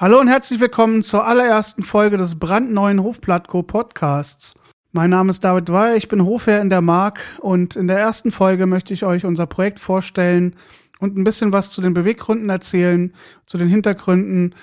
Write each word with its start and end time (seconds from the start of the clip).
Hallo 0.00 0.18
und 0.18 0.28
herzlich 0.28 0.60
willkommen 0.60 1.02
zur 1.02 1.26
allerersten 1.26 1.82
Folge 1.82 2.16
des 2.16 2.38
brandneuen 2.38 3.02
Hofplattco 3.02 3.62
Podcasts. 3.62 4.54
Mein 4.92 5.10
Name 5.10 5.28
ist 5.28 5.44
David 5.44 5.70
Weyer, 5.70 5.94
ich 5.94 6.08
bin 6.08 6.24
Hofherr 6.24 6.62
in 6.62 6.70
der 6.70 6.80
Mark 6.80 7.20
und 7.40 7.76
in 7.76 7.86
der 7.86 7.98
ersten 7.98 8.32
Folge 8.32 8.64
möchte 8.64 8.94
ich 8.94 9.04
euch 9.04 9.26
unser 9.26 9.44
Projekt 9.44 9.78
vorstellen 9.78 10.56
und 11.00 11.18
ein 11.18 11.24
bisschen 11.24 11.52
was 11.52 11.70
zu 11.72 11.82
den 11.82 11.92
Beweggründen 11.92 12.48
erzählen, 12.48 13.12
zu 13.44 13.58
den 13.58 13.68
Hintergründen 13.68 14.54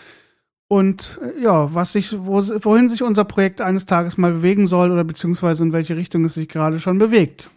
und 0.70 1.20
äh, 1.22 1.44
ja, 1.44 1.72
was 1.72 1.92
sich, 1.92 2.18
wo, 2.18 2.42
wohin 2.42 2.90
sich 2.90 3.04
unser 3.04 3.24
Projekt 3.24 3.62
eines 3.62 3.86
Tages 3.86 4.18
mal 4.18 4.32
bewegen 4.32 4.66
soll 4.66 4.90
oder 4.90 5.04
beziehungsweise 5.04 5.64
in 5.64 5.72
welche 5.72 5.98
Richtung 5.98 6.26
es 6.26 6.34
sich 6.34 6.50
gerade 6.50 6.80
schon 6.80 6.98
bewegt. 6.98 7.52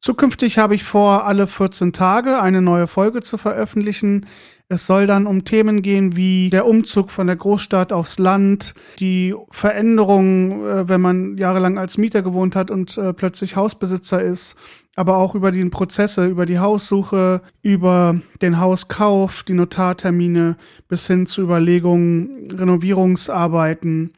Zukünftig 0.00 0.56
habe 0.56 0.74
ich 0.74 0.82
vor, 0.82 1.26
alle 1.26 1.46
14 1.46 1.92
Tage 1.92 2.40
eine 2.40 2.62
neue 2.62 2.86
Folge 2.86 3.20
zu 3.20 3.36
veröffentlichen. 3.36 4.24
Es 4.66 4.86
soll 4.86 5.06
dann 5.06 5.26
um 5.26 5.44
Themen 5.44 5.82
gehen 5.82 6.16
wie 6.16 6.48
der 6.48 6.64
Umzug 6.64 7.10
von 7.10 7.26
der 7.26 7.36
Großstadt 7.36 7.92
aufs 7.92 8.18
Land, 8.18 8.74
die 8.98 9.34
Veränderung, 9.50 10.64
äh, 10.66 10.88
wenn 10.88 11.02
man 11.02 11.36
jahrelang 11.36 11.76
als 11.76 11.98
Mieter 11.98 12.22
gewohnt 12.22 12.56
hat 12.56 12.70
und 12.70 12.96
äh, 12.96 13.12
plötzlich 13.12 13.56
Hausbesitzer 13.56 14.22
ist, 14.22 14.56
aber 14.96 15.18
auch 15.18 15.34
über 15.34 15.50
die 15.50 15.64
Prozesse, 15.66 16.24
über 16.26 16.46
die 16.46 16.60
Haussuche, 16.60 17.42
über 17.60 18.18
den 18.40 18.58
Hauskauf, 18.58 19.42
die 19.42 19.54
Notartermine 19.54 20.56
bis 20.88 21.06
hin 21.08 21.26
zu 21.26 21.42
Überlegungen, 21.42 22.48
Renovierungsarbeiten 22.50 24.14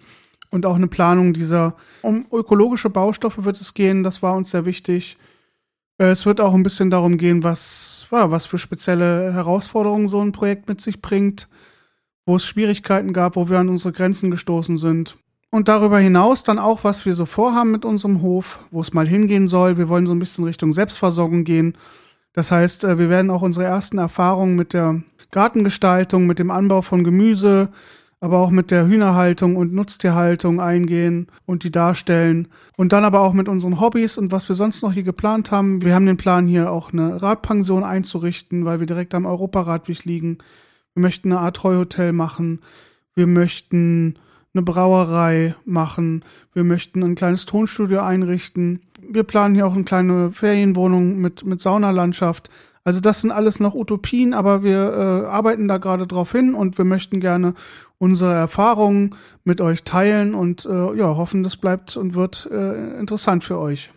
und 0.51 0.64
auch 0.64 0.76
eine 0.76 0.87
Planung 0.87 1.32
dieser. 1.32 1.74
Um 2.02 2.26
ökologische 2.30 2.90
Baustoffe 2.90 3.45
wird 3.45 3.60
es 3.60 3.74
gehen, 3.74 4.04
das 4.04 4.23
war 4.23 4.37
uns 4.37 4.51
sehr 4.52 4.64
wichtig. 4.64 5.16
Äh, 6.02 6.11
es 6.11 6.27
wird 6.27 6.41
auch 6.41 6.55
ein 6.55 6.65
bisschen 6.65 6.91
darum 6.91 7.16
gehen, 7.16 7.45
was, 7.45 8.06
was 8.10 8.47
für 8.47 8.59
spezielle 8.59 9.33
Herausforderungen 9.33 10.09
so 10.09 10.20
ein 10.20 10.33
Projekt 10.33 10.69
mit 10.69 10.80
sich 10.80 11.01
bringt, 11.01 11.48
wo 12.27 12.37
es 12.37 12.45
Schwierigkeiten 12.45 13.12
gab, 13.12 13.37
wo 13.37 13.48
wir 13.48 13.59
an 13.59 13.69
unsere 13.69 13.93
Grenzen 13.93 14.30
gestoßen 14.30 14.79
sind. 14.79 15.16
Und 15.51 15.69
darüber 15.69 15.98
hinaus 15.98 16.43
dann 16.43 16.59
auch, 16.59 16.82
was 16.82 17.07
wir 17.07 17.15
so 17.15 17.26
vorhaben 17.26 17.71
mit 17.71 17.85
unserem 17.85 18.23
Hof, 18.23 18.59
wo 18.71 18.80
es 18.80 18.95
mal 18.95 19.07
hingehen 19.07 19.49
soll. 19.49 19.79
Wir 19.79 19.88
wollen 19.88 20.07
so 20.07 20.15
ein 20.15 20.18
bisschen 20.18 20.45
Richtung 20.45 20.73
Selbstversorgung 20.73 21.45
gehen. 21.45 21.76
Das 22.32 22.51
heißt, 22.51 22.85
äh, 22.85 22.98
wir 22.98 23.09
werden 23.09 23.30
auch 23.30 23.43
unsere 23.43 23.66
ersten 23.66 23.98
Erfahrungen 23.98 24.57
mit 24.57 24.73
der 24.73 25.02
Gartengestaltung, 25.30 26.26
mit 26.26 26.38
dem 26.38 26.51
Anbau 26.51 26.82
von 26.82 27.04
Gemüse, 27.04 27.69
aber 28.23 28.38
auch 28.38 28.51
mit 28.51 28.70
der 28.70 28.87
Hühnerhaltung 28.87 29.56
und 29.56 29.73
Nutztierhaltung 29.73 30.60
eingehen 30.60 31.26
und 31.45 31.65
die 31.65 31.73
darstellen. 31.73 32.46
Und 32.76 32.92
dann 32.92 33.04
aber 33.04 33.18
auch 33.18 33.32
mit 33.32 33.48
unseren 33.48 33.80
Hobbys 33.80 34.16
und 34.16 34.30
was 34.30 34.48
wir 34.48 34.54
sonst 34.54 34.80
noch 34.80 34.92
hier 34.92 35.02
geplant 35.02 35.51
haben. 35.51 35.82
Wir 35.82 35.92
haben 35.92 36.06
den 36.06 36.18
Plan, 36.18 36.46
hier 36.46 36.70
auch 36.70 36.92
eine 36.92 37.20
Radpension 37.20 37.82
einzurichten, 37.82 38.64
weil 38.64 38.79
wir 38.79 38.87
direkt 38.87 39.16
am 39.16 39.26
Europaradweg 39.26 40.04
liegen. 40.04 40.38
Wir 40.95 41.02
möchten 41.02 41.32
eine 41.32 41.40
Art 41.40 41.64
Heuhotel 41.64 42.12
machen. 42.12 42.60
Wir 43.16 43.26
möchten 43.26 44.14
eine 44.54 44.62
Brauerei 44.62 45.57
machen. 45.64 46.24
Wir 46.54 46.62
möchten 46.62 47.02
ein 47.02 47.16
kleines 47.16 47.45
Tonstudio 47.45 48.02
einrichten. 48.02 48.82
Wir 49.01 49.24
planen 49.24 49.57
hier 49.57 49.66
auch 49.66 49.74
eine 49.74 49.82
kleine 49.82 50.30
Ferienwohnung 50.30 51.18
mit, 51.18 51.45
mit 51.45 51.60
Saunalandschaft. 51.60 52.51
Also 52.84 53.01
das 53.01 53.20
sind 53.20 53.30
alles 53.30 53.60
noch 53.60 53.74
Utopien, 53.74 54.34
aber 54.34 54.62
wir 54.62 54.92
äh, 55.24 55.26
arbeiten 55.26 55.68
da 55.68 55.79
gerade 55.79 56.07
drauf 56.07 56.32
hin 56.32 56.54
und 56.54 56.79
wir 56.79 56.84
möchten 56.84 57.20
gerne 57.20 57.54
unsere 58.02 58.34
Erfahrungen 58.34 59.14
mit 59.45 59.60
euch 59.60 59.84
teilen 59.84 60.34
und 60.34 60.66
äh, 60.66 60.96
ja, 60.96 61.16
hoffen, 61.16 61.45
das 61.45 61.56
bleibt 61.56 61.96
und 61.96 62.14
wird 62.14 62.48
äh, 62.50 62.98
interessant 62.98 63.45
für 63.45 63.60
euch. 63.60 63.90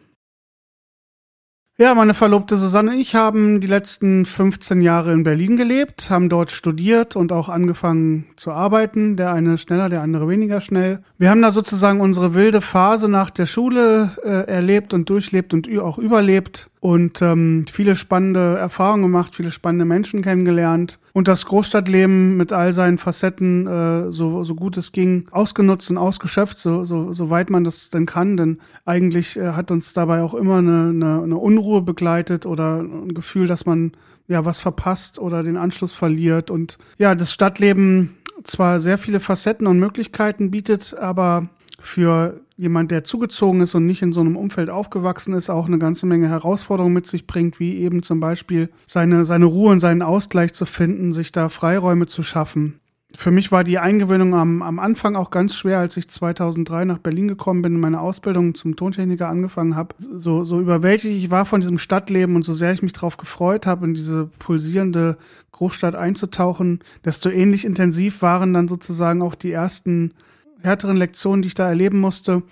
Ja, 1.79 1.95
meine 1.95 2.13
Verlobte 2.13 2.55
Susanne 2.55 2.91
und 2.91 2.99
ich 2.99 3.15
haben 3.15 3.59
die 3.59 3.67
letzten 3.67 4.25
15 4.25 4.81
Jahre 4.81 5.11
in 5.11 5.23
Berlin 5.23 5.57
gelebt, 5.57 6.11
haben 6.11 6.29
dort 6.29 6.51
studiert 6.51 7.15
und 7.15 7.33
auch 7.33 7.49
angefangen 7.49 8.27
zu 8.35 8.51
arbeiten. 8.51 9.17
Der 9.17 9.33
eine 9.33 9.57
schneller, 9.57 9.89
der 9.89 10.03
andere 10.03 10.29
weniger 10.29 10.61
schnell. 10.61 11.03
Wir 11.17 11.31
haben 11.31 11.41
da 11.41 11.49
sozusagen 11.49 11.99
unsere 11.99 12.35
wilde 12.35 12.61
Phase 12.61 13.09
nach 13.09 13.31
der 13.31 13.47
Schule 13.47 14.11
äh, 14.23 14.47
erlebt 14.47 14.93
und 14.93 15.09
durchlebt 15.09 15.51
und 15.51 15.67
auch 15.79 15.97
überlebt 15.97 16.69
und 16.79 17.23
ähm, 17.23 17.65
viele 17.69 17.95
spannende 17.95 18.55
Erfahrungen 18.55 19.01
gemacht, 19.01 19.33
viele 19.33 19.51
spannende 19.51 19.85
Menschen 19.85 20.21
kennengelernt 20.21 20.99
und 21.15 21.29
das 21.29 21.45
Großstadtleben 21.45 22.35
mit 22.35 22.51
all 22.51 22.73
seinen 22.73 22.97
Facetten, 22.97 23.67
äh, 23.67 24.11
so, 24.11 24.43
so 24.43 24.53
gut 24.53 24.75
es 24.75 24.91
ging, 24.91 25.29
ausgenutzt 25.31 25.89
und 25.89 25.97
ausgeschöpft, 25.97 26.57
so, 26.57 26.83
so, 26.83 27.13
so 27.13 27.29
weit 27.29 27.49
man 27.49 27.63
das 27.63 27.89
denn 27.89 28.05
kann. 28.05 28.35
Denn 28.35 28.59
eigentlich 28.83 29.37
äh, 29.37 29.53
hat 29.53 29.71
uns 29.71 29.93
dabei 29.93 30.21
auch 30.23 30.33
immer 30.33 30.57
eine, 30.57 30.89
eine, 30.89 31.23
eine 31.23 31.37
Unruhe 31.37 31.81
begleitet 31.81 32.45
oder 32.45 32.81
ein 32.81 33.13
Gefühl, 33.13 33.47
dass 33.47 33.65
man 33.65 33.93
ja 34.27 34.43
was 34.43 34.59
verpasst 34.59 35.17
oder 35.17 35.41
den 35.41 35.55
Anschluss 35.55 35.93
verliert. 35.93 36.51
Und 36.51 36.79
ja, 36.97 37.15
das 37.15 37.31
Stadtleben 37.31 38.17
zwar 38.43 38.81
sehr 38.81 38.97
viele 38.97 39.21
Facetten 39.21 39.67
und 39.67 39.79
Möglichkeiten 39.79 40.51
bietet, 40.51 40.97
aber 40.99 41.47
für 41.79 42.41
jemand, 42.55 42.91
der 42.91 43.03
zugezogen 43.03 43.61
ist 43.61 43.75
und 43.75 43.85
nicht 43.85 44.01
in 44.01 44.13
so 44.13 44.21
einem 44.21 44.37
Umfeld 44.37 44.69
aufgewachsen 44.69 45.33
ist, 45.33 45.49
auch 45.49 45.67
eine 45.67 45.77
ganze 45.77 46.05
Menge 46.05 46.29
Herausforderungen 46.29 46.93
mit 46.93 47.07
sich 47.07 47.27
bringt, 47.27 47.59
wie 47.59 47.77
eben 47.77 48.01
zum 48.01 48.19
Beispiel 48.19 48.69
seine, 48.85 49.25
seine 49.25 49.45
Ruhe 49.45 49.71
und 49.71 49.79
seinen 49.79 50.01
Ausgleich 50.01 50.53
zu 50.53 50.65
finden, 50.65 51.11
sich 51.11 51.31
da 51.31 51.49
Freiräume 51.49 52.07
zu 52.07 52.23
schaffen. 52.23 52.79
Für 53.17 53.31
mich 53.31 53.51
war 53.51 53.63
die 53.63 53.79
Eingewöhnung 53.79 54.35
am, 54.35 54.61
am 54.61 54.79
Anfang 54.79 55.15
auch 55.15 55.29
ganz 55.29 55.55
schwer, 55.55 55.79
als 55.79 55.95
ich 55.95 56.09
2003 56.09 56.85
nach 56.85 56.97
Berlin 56.97 57.27
gekommen 57.27 57.61
bin 57.61 57.75
und 57.75 57.81
meine 57.81 58.01
Ausbildung 58.01 58.55
zum 58.55 58.75
Tontechniker 58.75 59.29
angefangen 59.29 59.75
habe. 59.75 59.95
So, 59.99 60.43
so 60.43 60.59
überwältigt 60.59 61.15
ich 61.15 61.31
war 61.31 61.45
von 61.45 61.61
diesem 61.61 61.77
Stadtleben 61.77 62.35
und 62.35 62.43
so 62.43 62.53
sehr 62.53 62.73
ich 62.73 62.81
mich 62.81 62.93
darauf 62.93 63.15
gefreut 63.15 63.67
habe, 63.67 63.85
in 63.85 63.93
diese 63.93 64.29
pulsierende 64.39 65.17
Großstadt 65.53 65.95
einzutauchen, 65.95 66.79
desto 67.05 67.29
ähnlich 67.29 67.63
intensiv 67.63 68.21
waren 68.21 68.53
dann 68.53 68.67
sozusagen 68.67 69.21
auch 69.21 69.35
die 69.35 69.51
ersten 69.51 70.11
härteren 70.61 70.97
Lektionen, 70.97 71.41
die 71.41 71.47
ich 71.47 71.55
da 71.55 71.67
erleben 71.67 71.99
musste. 71.99 72.43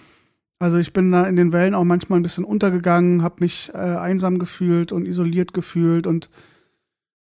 Also 0.59 0.77
ich 0.77 0.93
bin 0.93 1.11
da 1.11 1.25
in 1.25 1.35
den 1.35 1.51
Wellen 1.51 1.75
auch 1.75 1.83
manchmal 1.83 2.19
ein 2.19 2.23
bisschen 2.23 2.45
untergegangen, 2.45 3.21
habe 3.21 3.35
mich 3.39 3.71
äh, 3.73 3.77
einsam 3.77 4.39
gefühlt 4.39 4.91
und 4.91 5.05
isoliert 5.05 5.53
gefühlt 5.53 6.07
und 6.07 6.29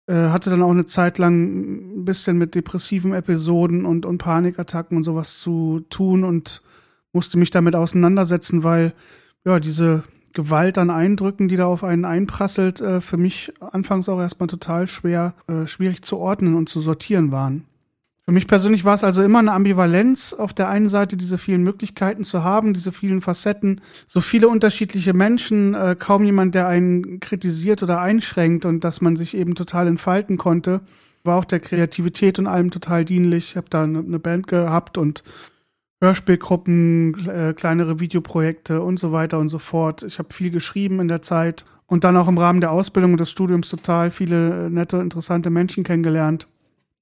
äh, 0.07 0.29
hatte 0.29 0.49
dann 0.49 0.63
auch 0.63 0.71
eine 0.71 0.85
Zeit 0.85 1.19
lang 1.19 1.99
ein 1.99 2.05
bisschen 2.05 2.37
mit 2.37 2.55
depressiven 2.55 3.13
Episoden 3.13 3.85
und, 3.85 4.05
und 4.05 4.17
Panikattacken 4.17 4.97
und 4.97 5.03
sowas 5.03 5.39
zu 5.39 5.81
tun 5.89 6.23
und 6.23 6.63
musste 7.13 7.37
mich 7.37 7.51
damit 7.51 7.75
auseinandersetzen, 7.75 8.63
weil 8.63 8.93
ja 9.45 9.59
diese 9.59 10.03
Gewalt 10.33 10.77
an 10.77 10.89
Eindrücken, 10.89 11.47
die 11.47 11.55
da 11.55 11.65
auf 11.65 11.83
einen 11.83 12.05
einprasselt, 12.05 12.81
äh, 12.81 13.01
für 13.01 13.17
mich 13.17 13.53
anfangs 13.59 14.09
auch 14.09 14.19
erstmal 14.19 14.47
total 14.47 14.87
schwer, 14.87 15.35
äh, 15.47 15.67
schwierig 15.67 16.01
zu 16.01 16.17
ordnen 16.17 16.55
und 16.55 16.69
zu 16.69 16.79
sortieren 16.79 17.31
waren. 17.31 17.65
Für 18.29 18.33
mich 18.33 18.45
persönlich 18.45 18.85
war 18.85 18.93
es 18.93 19.03
also 19.03 19.23
immer 19.23 19.39
eine 19.39 19.53
Ambivalenz, 19.53 20.33
auf 20.33 20.53
der 20.53 20.69
einen 20.69 20.87
Seite 20.87 21.17
diese 21.17 21.39
vielen 21.39 21.63
Möglichkeiten 21.63 22.23
zu 22.23 22.43
haben, 22.43 22.75
diese 22.75 22.91
vielen 22.91 23.21
Facetten, 23.21 23.81
so 24.05 24.21
viele 24.21 24.49
unterschiedliche 24.49 25.15
Menschen, 25.15 25.73
äh, 25.73 25.95
kaum 25.97 26.23
jemand, 26.23 26.53
der 26.53 26.67
einen 26.67 27.19
kritisiert 27.21 27.81
oder 27.81 28.01
einschränkt 28.01 28.65
und 28.65 28.83
dass 28.83 29.01
man 29.01 29.15
sich 29.15 29.35
eben 29.35 29.55
total 29.55 29.87
entfalten 29.87 30.37
konnte, 30.37 30.81
war 31.23 31.39
auch 31.39 31.43
der 31.43 31.59
Kreativität 31.59 32.37
und 32.37 32.45
allem 32.45 32.69
total 32.69 33.03
dienlich. 33.03 33.49
Ich 33.49 33.57
habe 33.57 33.65
da 33.71 33.81
eine, 33.81 33.97
eine, 33.97 34.19
Band 34.19 34.45
gehabt 34.45 34.99
und 34.99 35.23
Hörspielgruppen, 35.99 37.27
äh, 37.27 37.53
kleinere 37.57 37.99
Videoprojekte 37.99 38.83
und 38.83 38.99
so 38.99 39.11
weiter 39.11 39.39
und 39.39 39.49
so 39.49 39.57
fort. 39.57 40.03
Ich 40.03 40.19
habe 40.19 40.31
viel 40.31 40.51
geschrieben 40.51 40.99
in 40.99 41.07
der 41.07 41.23
Zeit 41.23 41.65
und 41.87 42.03
dann 42.03 42.15
auch 42.15 42.27
im 42.27 42.37
Rahmen 42.37 42.61
der 42.61 42.73
Ausbildung 42.73 43.13
und 43.13 43.19
des 43.19 43.31
Studiums 43.31 43.69
total 43.69 44.11
viele 44.11 44.67
äh, 44.67 44.69
nette, 44.69 44.97
interessante 44.97 45.49
Menschen 45.49 45.83
kennengelernt 45.83 46.47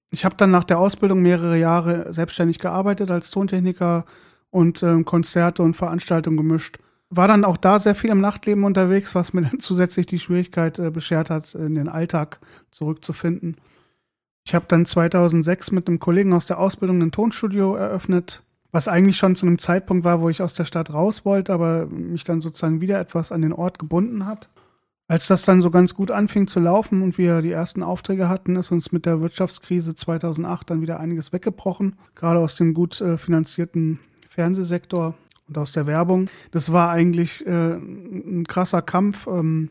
ich 0.10 0.26
habe 0.26 0.36
dann 0.38 0.52
nach 0.52 0.64
der 0.64 0.80
Ausbildung 0.80 1.22
mehrere 1.22 1.58
Jahre 1.58 2.12
selbstständig 2.14 2.60
gearbeitet 2.60 3.12
als 3.12 3.30
Tontechniker 3.30 4.06
und 4.50 4.82
ähm, 4.84 5.06
Konzerte 5.06 5.64
und 5.64 5.76
Veranstaltungen 5.76 6.38
gemischt. 6.38 6.80
War 7.10 7.28
dann 7.28 7.46
auch 7.46 7.58
da 7.58 7.80
sehr 7.80 7.96
viel 7.96 8.10
im 8.10 8.22
Nachtleben 8.22 8.64
unterwegs, 8.64 9.16
was 9.16 9.34
mir 9.34 9.42
dann 9.50 9.60
zusätzlich 9.60 10.06
die 10.06 10.20
Schwierigkeit 10.20 10.80
äh, 10.80 10.92
beschert 10.92 11.30
hat, 11.30 11.54
in 11.56 11.76
den 11.76 11.90
Alltag 11.90 12.40
zurückzufinden. 12.72 13.58
Ich 14.46 14.56
habe 14.56 14.66
dann 14.70 14.86
2006 14.86 15.72
mit 15.72 15.88
einem 15.88 16.00
Kollegen 16.00 16.32
aus 16.32 16.46
der 16.46 16.60
Ausbildung 16.60 17.02
ein 17.02 17.12
Tonstudio 17.12 17.76
eröffnet, 17.76 18.44
was 18.72 18.88
eigentlich 18.88 19.18
schon 19.18 19.36
zu 19.36 19.46
einem 19.46 19.60
Zeitpunkt 19.60 20.06
war, 20.06 20.22
wo 20.22 20.30
ich 20.30 20.42
aus 20.42 20.54
der 20.54 20.64
Stadt 20.64 20.94
raus 20.94 21.26
wollte, 21.26 21.52
aber 21.52 21.86
mich 21.88 22.24
dann 22.24 22.40
sozusagen 22.40 22.80
wieder 22.80 22.98
etwas 23.00 23.34
an 23.34 23.42
den 23.42 23.52
Ort 23.52 23.78
gebunden 23.78 24.26
hat. 24.26 24.50
Als 25.10 25.28
das 25.28 25.44
dann 25.44 25.62
so 25.62 25.72
ganz 25.72 25.94
gut 25.94 26.12
anfing 26.12 26.48
zu 26.48 26.60
laufen 26.60 27.02
und 27.02 27.18
wir 27.18 27.42
die 27.42 27.52
ersten 27.52 27.82
Aufträge 27.82 28.28
hatten, 28.28 28.58
ist 28.58 28.72
uns 28.72 28.92
mit 28.92 29.06
der 29.06 29.22
Wirtschaftskrise 29.22 29.96
2008 29.96 30.70
dann 30.70 30.82
wieder 30.82 31.00
einiges 31.00 31.32
weggebrochen, 31.32 31.96
gerade 32.14 32.40
aus 32.40 32.56
dem 32.56 32.74
gut 32.74 33.00
äh, 33.00 33.18
finanzierten 33.18 34.00
Fernsehsektor 34.28 35.16
und 35.48 35.58
aus 35.58 35.72
der 35.72 35.88
Werbung. 35.88 36.30
Das 36.52 36.74
war 36.74 36.90
eigentlich 36.90 37.48
äh, 37.48 37.76
ein 37.76 38.46
krasser 38.48 38.82
Kampf, 38.82 39.28
ähm, 39.28 39.70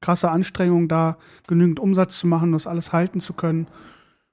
krasse 0.00 0.30
Anstrengung, 0.30 0.88
da 0.88 1.18
genügend 1.46 1.78
Umsatz 1.78 2.18
zu 2.18 2.26
machen, 2.26 2.50
das 2.50 2.66
alles 2.66 2.92
halten 2.92 3.20
zu 3.20 3.32
können. 3.32 3.68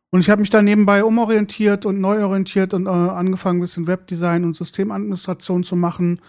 Und 0.09 0.21
ich 0.21 0.29
habe 0.31 0.41
mich 0.41 0.49
dann 0.49 0.65
nebenbei 0.65 1.03
umorientiert 1.03 1.85
und 1.85 2.01
neu 2.01 2.25
orientiert 2.25 2.73
und 2.73 2.88
äh, 2.88 2.89
angefangen, 2.89 3.59
ein 3.59 3.61
bisschen 3.61 3.85
Webdesign 3.85 4.43
und 4.43 4.57
Systemadministration 4.57 5.63
zu 5.63 5.75
machen 5.75 6.19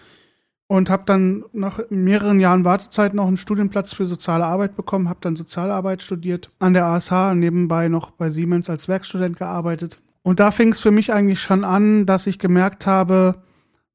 und 0.73 0.89
habe 0.89 1.03
dann 1.05 1.45
nach 1.53 1.79
mehreren 1.91 2.39
Jahren 2.39 2.65
Wartezeit 2.65 3.13
noch 3.13 3.27
einen 3.27 3.37
Studienplatz 3.37 3.93
für 3.93 4.07
soziale 4.07 4.45
Arbeit 4.45 4.75
bekommen, 4.75 5.07
habe 5.07 5.19
dann 5.21 5.35
Sozialarbeit 5.35 6.01
studiert 6.01 6.49
an 6.57 6.73
der 6.73 6.87
ASH, 6.87 7.35
nebenbei 7.35 7.89
noch 7.89 8.09
bei 8.09 8.31
Siemens 8.31 8.71
als 8.71 8.87
Werkstudent 8.87 9.37
gearbeitet 9.37 10.01
Und 10.23 10.39
da 10.39 10.49
fing 10.49 10.71
es 10.71 10.79
für 10.79 10.89
mich 10.89 11.13
eigentlich 11.13 11.39
schon 11.43 11.63
an, 11.63 12.07
dass 12.07 12.25
ich 12.25 12.39
gemerkt 12.39 12.87
habe, 12.87 13.43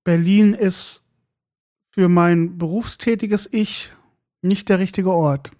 Berlin 0.05 0.55
ist 0.55 1.05
für 1.91 2.09
mein 2.09 2.59
berufstätiges 2.59 3.53
Ich 3.53 3.91
nicht 4.41 4.69
der 4.69 4.79
richtige 4.79 5.11
Ort. 5.11 5.51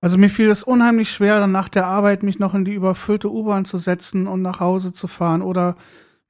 Also 0.00 0.16
mir 0.16 0.30
fiel 0.30 0.48
es 0.48 0.62
unheimlich 0.62 1.12
schwer, 1.12 1.38
dann 1.38 1.52
nach 1.52 1.68
der 1.68 1.86
Arbeit 1.86 2.22
mich 2.22 2.38
noch 2.38 2.54
in 2.54 2.64
die 2.64 2.72
überfüllte 2.72 3.30
U-Bahn 3.30 3.66
zu 3.66 3.76
setzen 3.76 4.26
und 4.26 4.40
nach 4.40 4.58
Hause 4.58 4.94
zu 4.94 5.06
fahren 5.06 5.42
oder 5.42 5.76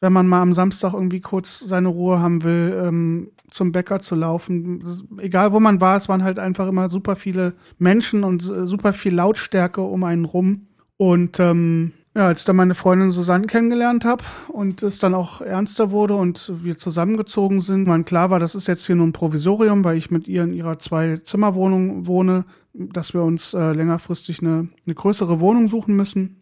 wenn 0.00 0.12
man 0.12 0.26
mal 0.26 0.43
am 0.43 0.52
Samstag 0.52 0.94
irgendwie 0.94 1.20
kurz 1.20 1.61
seine 1.61 1.88
Ruhe 1.88 2.20
haben 2.20 2.43
will, 2.43 2.82
ähm, 2.82 3.31
zum 3.50 3.73
Bäcker 3.73 4.00
zu 4.00 4.14
laufen. 4.14 4.81
Das, 4.81 5.05
egal 5.19 5.52
wo 5.52 5.61
man 5.61 5.81
war, 5.81 5.97
es 5.97 6.08
waren 6.08 6.25
halt 6.25 6.38
einfach 6.38 6.69
immer 6.69 6.88
super 6.88 7.17
viele 7.17 7.55
Menschen 7.79 8.25
und 8.25 8.43
äh, 8.49 8.67
super 8.67 8.93
viel 8.93 9.14
Lautstärke 9.14 9.82
um 9.82 10.05
einen 10.05 10.25
rum. 10.25 10.69
Und 10.97 11.41
ähm, 11.41 11.93
ja, 12.17 12.26
als 12.26 12.44
dann 12.44 12.56
meine 12.56 12.75
Freundin 12.75 13.12
Susanne 13.12 13.47
kennengelernt 13.47 14.05
habe 14.05 14.25
und 14.49 14.82
es 14.82 14.99
dann 14.99 15.14
auch 15.14 15.41
ernster 15.41 15.91
wurde 15.91 16.14
und 16.14 16.52
wir 16.62 16.76
zusammengezogen 16.76 17.61
sind, 17.61 17.87
man 17.87 18.05
klar 18.05 18.31
war, 18.31 18.41
das 18.41 18.55
ist 18.55 18.67
jetzt 18.67 18.87
hier 18.87 18.97
nur 18.97 19.06
ein 19.06 19.12
Provisorium, 19.12 19.85
weil 19.85 19.97
ich 19.97 20.11
mit 20.11 20.26
ihr 20.26 20.43
in 20.43 20.52
ihrer 20.52 20.79
Zwei-Zimmer-Wohnung 20.79 22.06
wohne, 22.06 22.44
dass 22.73 23.14
wir 23.14 23.23
uns 23.23 23.55
äh, 23.55 23.73
längerfristig 23.73 24.41
eine, 24.41 24.69
eine 24.87 24.94
größere 24.94 25.41
Wohnung 25.41 25.69
suchen 25.69 25.94
müssen. 25.94 26.39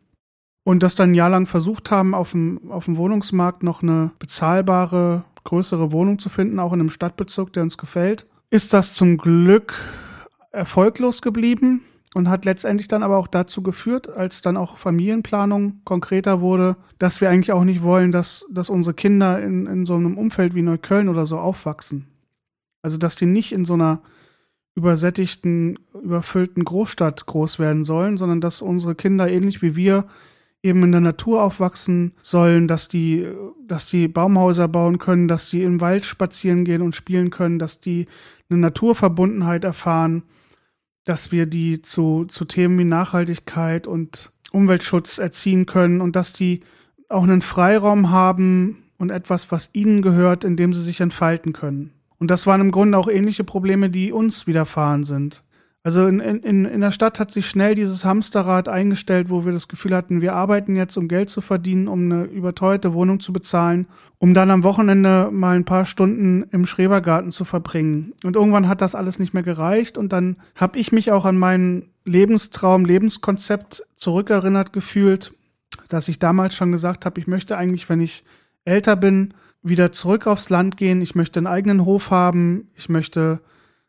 Und 0.68 0.82
das 0.82 0.94
dann 0.94 1.12
ein 1.12 1.14
Jahr 1.14 1.30
lang 1.30 1.46
versucht 1.46 1.90
haben, 1.90 2.14
auf 2.14 2.32
dem, 2.32 2.70
auf 2.70 2.84
dem 2.84 2.98
Wohnungsmarkt 2.98 3.62
noch 3.62 3.82
eine 3.82 4.10
bezahlbare, 4.18 5.24
größere 5.44 5.92
Wohnung 5.92 6.18
zu 6.18 6.28
finden, 6.28 6.58
auch 6.58 6.74
in 6.74 6.80
einem 6.80 6.90
Stadtbezirk, 6.90 7.54
der 7.54 7.62
uns 7.62 7.78
gefällt. 7.78 8.26
Ist 8.50 8.74
das 8.74 8.92
zum 8.92 9.16
Glück 9.16 9.72
erfolglos 10.52 11.22
geblieben 11.22 11.84
und 12.12 12.28
hat 12.28 12.44
letztendlich 12.44 12.86
dann 12.86 13.02
aber 13.02 13.16
auch 13.16 13.28
dazu 13.28 13.62
geführt, 13.62 14.10
als 14.10 14.42
dann 14.42 14.58
auch 14.58 14.76
Familienplanung 14.76 15.80
konkreter 15.84 16.42
wurde, 16.42 16.76
dass 16.98 17.22
wir 17.22 17.30
eigentlich 17.30 17.52
auch 17.52 17.64
nicht 17.64 17.82
wollen, 17.82 18.12
dass, 18.12 18.44
dass 18.50 18.68
unsere 18.68 18.92
Kinder 18.92 19.42
in, 19.42 19.66
in 19.66 19.86
so 19.86 19.94
einem 19.94 20.18
Umfeld 20.18 20.54
wie 20.54 20.60
Neukölln 20.60 21.08
oder 21.08 21.24
so 21.24 21.38
aufwachsen. 21.38 22.08
Also, 22.82 22.98
dass 22.98 23.16
die 23.16 23.24
nicht 23.24 23.52
in 23.52 23.64
so 23.64 23.72
einer 23.72 24.02
übersättigten, 24.74 25.78
überfüllten 25.94 26.62
Großstadt 26.62 27.24
groß 27.24 27.58
werden 27.58 27.84
sollen, 27.84 28.18
sondern 28.18 28.42
dass 28.42 28.60
unsere 28.60 28.94
Kinder 28.94 29.30
ähnlich 29.30 29.62
wie 29.62 29.74
wir 29.76 30.04
eben 30.62 30.82
in 30.82 30.92
der 30.92 31.00
Natur 31.00 31.42
aufwachsen 31.42 32.14
sollen, 32.20 32.66
dass 32.68 32.88
die, 32.88 33.26
dass 33.66 33.86
die 33.86 34.08
Baumhäuser 34.08 34.68
bauen 34.68 34.98
können, 34.98 35.28
dass 35.28 35.50
die 35.50 35.62
im 35.62 35.80
Wald 35.80 36.04
spazieren 36.04 36.64
gehen 36.64 36.82
und 36.82 36.96
spielen 36.96 37.30
können, 37.30 37.58
dass 37.58 37.80
die 37.80 38.06
eine 38.50 38.60
Naturverbundenheit 38.60 39.64
erfahren, 39.64 40.24
dass 41.04 41.32
wir 41.32 41.46
die 41.46 41.80
zu, 41.82 42.24
zu 42.26 42.44
Themen 42.44 42.78
wie 42.78 42.84
Nachhaltigkeit 42.84 43.86
und 43.86 44.32
Umweltschutz 44.52 45.18
erziehen 45.18 45.66
können 45.66 46.00
und 46.00 46.16
dass 46.16 46.32
die 46.32 46.60
auch 47.08 47.22
einen 47.22 47.42
Freiraum 47.42 48.10
haben 48.10 48.84
und 48.98 49.10
etwas, 49.10 49.50
was 49.52 49.70
ihnen 49.72 50.02
gehört, 50.02 50.44
in 50.44 50.56
dem 50.56 50.72
sie 50.72 50.82
sich 50.82 51.00
entfalten 51.00 51.52
können. 51.52 51.92
Und 52.18 52.30
das 52.30 52.46
waren 52.46 52.60
im 52.60 52.72
Grunde 52.72 52.98
auch 52.98 53.08
ähnliche 53.08 53.44
Probleme, 53.44 53.90
die 53.90 54.12
uns 54.12 54.46
widerfahren 54.46 55.04
sind. 55.04 55.44
Also 55.84 56.06
in, 56.06 56.20
in, 56.20 56.64
in 56.64 56.80
der 56.80 56.90
Stadt 56.90 57.20
hat 57.20 57.30
sich 57.30 57.48
schnell 57.48 57.74
dieses 57.74 58.04
Hamsterrad 58.04 58.68
eingestellt, 58.68 59.30
wo 59.30 59.44
wir 59.44 59.52
das 59.52 59.68
Gefühl 59.68 59.94
hatten, 59.94 60.20
wir 60.20 60.34
arbeiten 60.34 60.76
jetzt, 60.76 60.96
um 60.96 61.08
Geld 61.08 61.30
zu 61.30 61.40
verdienen, 61.40 61.88
um 61.88 62.04
eine 62.04 62.24
überteuerte 62.24 62.92
Wohnung 62.92 63.20
zu 63.20 63.32
bezahlen, 63.32 63.86
um 64.18 64.34
dann 64.34 64.50
am 64.50 64.64
Wochenende 64.64 65.30
mal 65.32 65.56
ein 65.56 65.64
paar 65.64 65.84
Stunden 65.84 66.42
im 66.50 66.66
Schrebergarten 66.66 67.30
zu 67.30 67.44
verbringen. 67.44 68.12
Und 68.24 68.36
irgendwann 68.36 68.68
hat 68.68 68.80
das 68.80 68.94
alles 68.94 69.18
nicht 69.18 69.34
mehr 69.34 69.44
gereicht 69.44 69.96
und 69.96 70.12
dann 70.12 70.36
habe 70.56 70.78
ich 70.78 70.92
mich 70.92 71.12
auch 71.12 71.24
an 71.24 71.38
meinen 71.38 71.90
Lebenstraum, 72.04 72.84
Lebenskonzept 72.84 73.86
zurückerinnert 73.94 74.72
gefühlt, 74.72 75.32
dass 75.88 76.08
ich 76.08 76.18
damals 76.18 76.54
schon 76.54 76.72
gesagt 76.72 77.06
habe, 77.06 77.20
ich 77.20 77.28
möchte 77.28 77.56
eigentlich, 77.56 77.88
wenn 77.88 78.00
ich 78.00 78.24
älter 78.64 78.96
bin, 78.96 79.34
wieder 79.62 79.92
zurück 79.92 80.26
aufs 80.26 80.50
Land 80.50 80.76
gehen. 80.76 81.00
Ich 81.00 81.14
möchte 81.14 81.40
einen 81.40 81.46
eigenen 81.46 81.84
Hof 81.84 82.10
haben. 82.10 82.68
Ich 82.74 82.88
möchte 82.88 83.40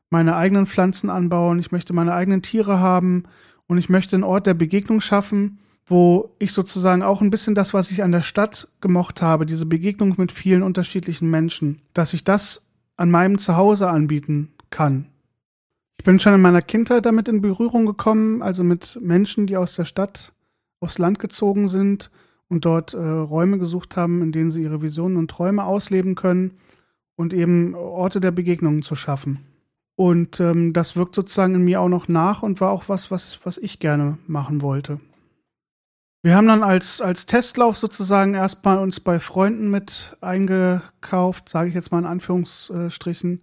meine 0.09 0.35
eigenen 0.35 0.67
Pflanzen 0.67 1.09
anbauen, 1.09 1.59
ich 1.59 1.71
möchte 1.71 1.93
meine 1.93 2.13
eigenen 2.13 2.41
Tiere 2.41 2.79
haben 2.79 3.23
und 3.67 3.77
ich 3.77 3.89
möchte 3.89 4.15
einen 4.15 4.23
Ort 4.23 4.47
der 4.47 4.53
Begegnung 4.53 5.01
schaffen, 5.01 5.59
wo 5.85 6.35
ich 6.39 6.53
sozusagen 6.53 7.03
auch 7.03 7.21
ein 7.21 7.31
bisschen 7.31 7.55
das, 7.55 7.73
was 7.73 7.91
ich 7.91 8.03
an 8.03 8.11
der 8.11 8.21
Stadt 8.21 8.67
gemocht 8.81 9.21
habe, 9.21 9.45
diese 9.45 9.65
Begegnung 9.65 10.15
mit 10.17 10.31
vielen 10.31 10.63
unterschiedlichen 10.63 11.29
Menschen, 11.29 11.81
dass 11.93 12.13
ich 12.13 12.23
das 12.23 12.67
an 12.95 13.11
meinem 13.11 13.37
Zuhause 13.37 13.89
anbieten 13.89 14.51
kann. 14.69 15.07
Ich 15.97 16.05
bin 16.05 16.19
schon 16.19 16.33
in 16.33 16.41
meiner 16.41 16.61
Kindheit 16.61 17.05
damit 17.05 17.27
in 17.27 17.41
Berührung 17.41 17.85
gekommen, 17.85 18.41
also 18.41 18.63
mit 18.63 18.99
Menschen, 19.01 19.47
die 19.47 19.57
aus 19.57 19.75
der 19.75 19.85
Stadt 19.85 20.31
aufs 20.79 20.97
Land 20.97 21.19
gezogen 21.19 21.67
sind 21.67 22.09
und 22.47 22.65
dort 22.65 22.93
äh, 22.93 22.97
Räume 22.97 23.57
gesucht 23.57 23.97
haben, 23.97 24.21
in 24.21 24.31
denen 24.31 24.49
sie 24.49 24.63
ihre 24.63 24.81
Visionen 24.81 25.17
und 25.17 25.29
Träume 25.29 25.63
ausleben 25.63 26.15
können 26.15 26.53
und 27.15 27.33
eben 27.33 27.75
Orte 27.75 28.21
der 28.21 28.31
Begegnungen 28.31 28.81
zu 28.81 28.95
schaffen. 28.95 29.39
Und 29.99 30.39
ähm, 30.39 30.71
das 30.71 30.95
wirkt 30.95 31.13
sozusagen 31.13 31.55
in 31.55 31.65
mir 31.65 31.81
auch 31.81 31.89
noch 31.89 32.07
nach 32.07 32.41
und 32.41 32.61
war 32.61 32.71
auch 32.71 32.87
was, 32.87 33.11
was, 33.11 33.37
was 33.43 33.57
ich 33.57 33.79
gerne 33.79 34.17
machen 34.27 34.61
wollte. 34.61 35.01
Wir 36.21 36.37
haben 36.37 36.47
dann 36.47 36.63
als, 36.63 37.01
als 37.01 37.25
Testlauf 37.25 37.77
sozusagen 37.77 38.33
erstmal 38.33 38.77
uns 38.77 39.01
bei 39.01 39.19
Freunden 39.19 39.69
mit 39.69 40.15
eingekauft, 40.21 41.49
sage 41.49 41.67
ich 41.67 41.75
jetzt 41.75 41.91
mal 41.91 41.99
in 41.99 42.05
Anführungsstrichen, 42.05 43.41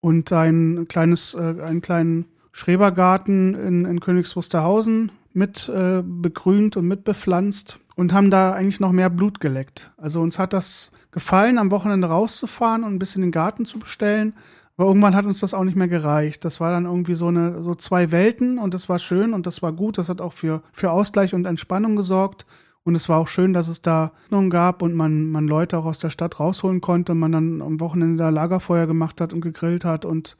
und 0.00 0.32
ein 0.32 0.86
kleines, 0.88 1.34
äh, 1.34 1.56
einen 1.62 1.82
kleinen 1.82 2.24
Schrebergarten 2.52 3.54
in, 3.54 3.84
in 3.84 4.00
Königs 4.00 4.34
Wusterhausen 4.34 5.12
mit 5.34 5.68
äh, 5.68 6.02
begrünt 6.02 6.78
und 6.78 6.88
mit 6.88 7.04
bepflanzt 7.04 7.80
und 7.96 8.14
haben 8.14 8.30
da 8.30 8.52
eigentlich 8.52 8.80
noch 8.80 8.92
mehr 8.92 9.10
Blut 9.10 9.40
geleckt. 9.40 9.92
Also 9.98 10.22
uns 10.22 10.38
hat 10.38 10.54
das 10.54 10.90
gefallen, 11.10 11.58
am 11.58 11.70
Wochenende 11.70 12.06
rauszufahren 12.06 12.82
und 12.82 12.94
ein 12.94 12.98
bisschen 12.98 13.20
den 13.20 13.30
Garten 13.30 13.66
zu 13.66 13.78
bestellen, 13.78 14.32
aber 14.82 14.90
irgendwann 14.90 15.14
hat 15.14 15.26
uns 15.26 15.38
das 15.38 15.54
auch 15.54 15.62
nicht 15.62 15.76
mehr 15.76 15.86
gereicht. 15.86 16.44
Das 16.44 16.58
war 16.58 16.72
dann 16.72 16.86
irgendwie 16.86 17.14
so 17.14 17.28
eine, 17.28 17.62
so 17.62 17.76
zwei 17.76 18.10
Welten 18.10 18.58
und 18.58 18.74
das 18.74 18.88
war 18.88 18.98
schön 18.98 19.32
und 19.32 19.46
das 19.46 19.62
war 19.62 19.72
gut. 19.72 19.96
Das 19.96 20.08
hat 20.08 20.20
auch 20.20 20.32
für, 20.32 20.62
für 20.72 20.90
Ausgleich 20.90 21.34
und 21.34 21.44
Entspannung 21.44 21.94
gesorgt. 21.94 22.46
Und 22.82 22.96
es 22.96 23.08
war 23.08 23.18
auch 23.18 23.28
schön, 23.28 23.52
dass 23.52 23.68
es 23.68 23.80
da 23.80 24.10
Ordnung 24.24 24.50
gab 24.50 24.82
und 24.82 24.94
man, 24.94 25.26
man 25.26 25.46
Leute 25.46 25.78
auch 25.78 25.84
aus 25.84 26.00
der 26.00 26.10
Stadt 26.10 26.40
rausholen 26.40 26.80
konnte 26.80 27.14
man 27.14 27.30
dann 27.30 27.62
am 27.62 27.78
Wochenende 27.78 28.16
da 28.16 28.30
Lagerfeuer 28.30 28.88
gemacht 28.88 29.20
hat 29.20 29.32
und 29.32 29.40
gegrillt 29.40 29.84
hat 29.84 30.04
und 30.04 30.36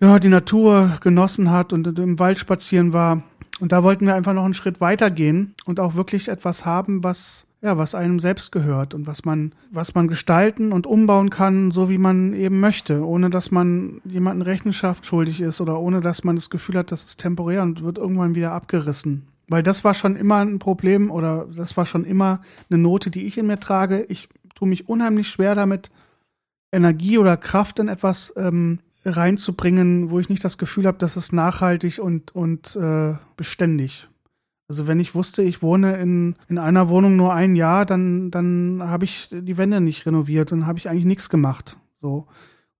ja, 0.00 0.18
die 0.18 0.30
Natur 0.30 0.96
genossen 1.02 1.50
hat 1.50 1.74
und 1.74 1.98
im 1.98 2.18
Wald 2.18 2.38
spazieren 2.38 2.94
war. 2.94 3.22
Und 3.60 3.72
da 3.72 3.82
wollten 3.82 4.06
wir 4.06 4.14
einfach 4.14 4.32
noch 4.32 4.46
einen 4.46 4.54
Schritt 4.54 4.80
weiter 4.80 5.10
gehen 5.10 5.54
und 5.66 5.78
auch 5.78 5.94
wirklich 5.94 6.28
etwas 6.28 6.64
haben, 6.64 7.04
was 7.04 7.46
ja, 7.62 7.78
was 7.78 7.94
einem 7.94 8.18
selbst 8.18 8.50
gehört 8.50 8.92
und 8.92 9.06
was 9.06 9.24
man, 9.24 9.52
was 9.70 9.94
man 9.94 10.08
gestalten 10.08 10.72
und 10.72 10.84
umbauen 10.84 11.30
kann, 11.30 11.70
so 11.70 11.88
wie 11.88 11.98
man 11.98 12.34
eben 12.34 12.58
möchte, 12.58 13.06
ohne 13.06 13.30
dass 13.30 13.52
man 13.52 14.00
jemanden 14.04 14.42
Rechenschaft 14.42 15.06
schuldig 15.06 15.40
ist 15.40 15.60
oder 15.60 15.78
ohne 15.78 16.00
dass 16.00 16.24
man 16.24 16.34
das 16.34 16.50
Gefühl 16.50 16.76
hat, 16.76 16.90
das 16.90 17.04
ist 17.04 17.20
temporär 17.20 17.62
und 17.62 17.84
wird 17.84 17.98
irgendwann 17.98 18.34
wieder 18.34 18.50
abgerissen. 18.50 19.28
Weil 19.46 19.62
das 19.62 19.84
war 19.84 19.94
schon 19.94 20.16
immer 20.16 20.38
ein 20.38 20.58
Problem 20.58 21.10
oder 21.10 21.46
das 21.56 21.76
war 21.76 21.86
schon 21.86 22.04
immer 22.04 22.40
eine 22.68 22.82
Note, 22.82 23.10
die 23.10 23.26
ich 23.26 23.38
in 23.38 23.46
mir 23.46 23.60
trage. 23.60 24.06
Ich 24.08 24.28
tue 24.56 24.68
mich 24.68 24.88
unheimlich 24.88 25.28
schwer 25.28 25.54
damit, 25.54 25.92
Energie 26.72 27.18
oder 27.18 27.36
Kraft 27.36 27.78
in 27.78 27.86
etwas 27.86 28.32
ähm, 28.36 28.80
reinzubringen, 29.04 30.10
wo 30.10 30.18
ich 30.18 30.28
nicht 30.28 30.42
das 30.42 30.58
Gefühl 30.58 30.86
habe, 30.86 30.98
dass 30.98 31.16
es 31.16 31.30
nachhaltig 31.30 32.00
und, 32.00 32.34
und 32.34 32.74
äh, 32.74 33.14
beständig. 33.36 34.08
Also 34.72 34.86
wenn 34.86 35.00
ich 35.00 35.14
wusste, 35.14 35.42
ich 35.42 35.60
wohne 35.60 35.98
in, 35.98 36.34
in 36.48 36.56
einer 36.56 36.88
Wohnung 36.88 37.14
nur 37.14 37.34
ein 37.34 37.56
Jahr, 37.56 37.84
dann, 37.84 38.30
dann 38.30 38.82
habe 38.82 39.04
ich 39.04 39.28
die 39.30 39.58
Wände 39.58 39.82
nicht 39.82 40.06
renoviert 40.06 40.50
und 40.50 40.66
habe 40.66 40.78
ich 40.78 40.88
eigentlich 40.88 41.04
nichts 41.04 41.28
gemacht. 41.28 41.76
So. 41.96 42.26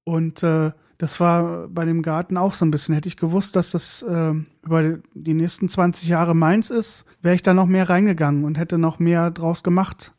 Und 0.03 0.43
äh, 0.43 0.71
das 0.97 1.21
war 1.21 1.69
bei 1.69 1.85
dem 1.85 2.01
Garten 2.01 2.39
auch 2.39 2.55
so 2.55 2.65
ein 2.65 2.71
bisschen. 2.71 2.95
Hätte 2.95 3.09
ich 3.09 3.19
gewusst, 3.19 3.57
dass 3.57 3.73
das 3.73 4.01
äh, 4.05 4.33
über 4.63 5.01
die 5.13 5.35
nächsten 5.35 5.69
20 5.69 6.09
Jahre 6.09 6.35
meins 6.35 6.71
ist, 6.71 7.05
wäre 7.21 7.35
ich 7.35 7.43
da 7.43 7.53
noch 7.53 7.67
mehr 7.67 7.91
reingegangen 7.91 8.45
und 8.45 8.57
hätte 8.57 8.79
noch 8.79 8.99
mehr 8.99 9.31
draus 9.31 9.63
gemacht. 9.63 10.15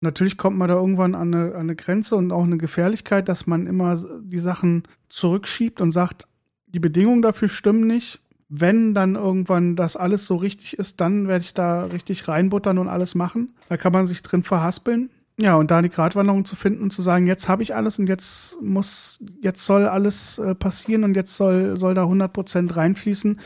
Natürlich 0.00 0.36
kommt 0.36 0.58
man 0.58 0.66
da 0.66 0.74
irgendwann 0.74 1.14
an 1.14 1.32
eine, 1.32 1.54
an 1.54 1.60
eine 1.60 1.76
Grenze 1.76 2.16
und 2.16 2.32
auch 2.32 2.42
eine 2.42 2.58
Gefährlichkeit, 2.58 3.28
dass 3.28 3.46
man 3.46 3.68
immer 3.68 3.96
die 4.24 4.40
Sachen 4.40 4.82
zurückschiebt 5.08 5.80
und 5.80 5.92
sagt, 5.92 6.26
die 6.66 6.80
Bedingungen 6.80 7.22
dafür 7.22 7.48
stimmen 7.48 7.86
nicht 7.86 8.20
wenn 8.48 8.94
dann 8.94 9.16
irgendwann 9.16 9.76
das 9.76 9.96
alles 9.96 10.26
so 10.26 10.36
richtig 10.36 10.78
ist, 10.78 11.00
dann 11.00 11.28
werde 11.28 11.44
ich 11.44 11.54
da 11.54 11.84
richtig 11.84 12.28
reinbuttern 12.28 12.78
und 12.78 12.88
alles 12.88 13.14
machen. 13.14 13.54
Da 13.68 13.76
kann 13.76 13.92
man 13.92 14.06
sich 14.06 14.22
drin 14.22 14.42
verhaspeln. 14.42 15.10
Ja, 15.38 15.56
und 15.56 15.70
da 15.70 15.82
die 15.82 15.90
Gratwanderung 15.90 16.44
zu 16.46 16.56
finden 16.56 16.82
und 16.82 16.92
zu 16.92 17.02
sagen, 17.02 17.26
jetzt 17.26 17.48
habe 17.48 17.62
ich 17.62 17.74
alles 17.74 17.98
und 17.98 18.08
jetzt 18.08 18.56
muss, 18.62 19.18
jetzt 19.42 19.66
soll 19.66 19.86
alles 19.86 20.38
äh, 20.38 20.54
passieren 20.54 21.04
und 21.04 21.14
jetzt 21.14 21.36
soll, 21.36 21.76
soll 21.76 21.92
da 21.92 22.04
100% 22.04 22.74
reinfließen. 22.74 23.38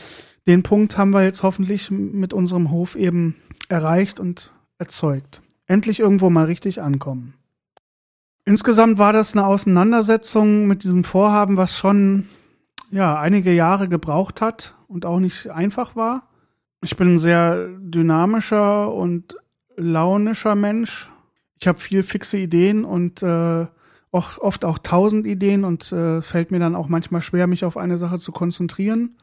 Den 0.47 0.63
Punkt 0.63 0.97
haben 0.97 1.13
wir 1.13 1.23
jetzt 1.23 1.43
hoffentlich 1.43 1.91
mit 1.91 2.33
unserem 2.33 2.71
Hof 2.71 2.95
eben 2.95 3.35
erreicht 3.67 4.19
und 4.19 4.53
erzeugt. 4.77 5.41
Endlich 5.67 5.99
irgendwo 5.99 6.29
mal 6.29 6.45
richtig 6.45 6.81
ankommen. 6.81 7.33
Insgesamt 8.45 8.97
war 8.97 9.13
das 9.13 9.33
eine 9.33 9.45
Auseinandersetzung 9.45 10.67
mit 10.67 10.83
diesem 10.83 11.03
Vorhaben, 11.03 11.57
was 11.57 11.77
schon 11.77 12.27
ja, 12.91 13.19
einige 13.19 13.53
Jahre 13.53 13.87
gebraucht 13.89 14.41
hat 14.41 14.75
und 14.87 15.05
auch 15.05 15.19
nicht 15.19 15.49
einfach 15.49 15.95
war. 15.95 16.27
Ich 16.83 16.95
bin 16.95 17.15
ein 17.15 17.19
sehr 17.19 17.69
dynamischer 17.79 18.93
und 18.93 19.37
launischer 19.77 20.55
Mensch. 20.55 21.09
Ich 21.59 21.67
habe 21.67 21.79
viel 21.79 22.03
fixe 22.03 22.37
Ideen 22.37 22.83
und 22.83 23.23
äh, 23.23 23.65
oft 24.11 24.65
auch 24.65 24.77
tausend 24.79 25.25
Ideen 25.25 25.63
und 25.63 25.91
äh, 25.91 26.21
fällt 26.21 26.51
mir 26.51 26.59
dann 26.59 26.75
auch 26.75 26.89
manchmal 26.89 27.21
schwer, 27.21 27.47
mich 27.47 27.63
auf 27.63 27.77
eine 27.77 27.97
Sache 27.97 28.19
zu 28.19 28.31
konzentrieren. 28.31 29.15